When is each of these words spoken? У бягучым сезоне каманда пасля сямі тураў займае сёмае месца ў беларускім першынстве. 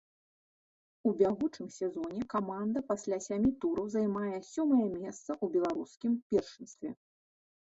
У 1.09 1.09
бягучым 1.19 1.67
сезоне 1.75 2.21
каманда 2.33 2.83
пасля 2.89 3.19
сямі 3.27 3.51
тураў 3.67 3.85
займае 3.97 4.39
сёмае 4.51 4.87
месца 4.97 5.29
ў 5.43 5.53
беларускім 5.59 6.11
першынстве. 6.35 6.89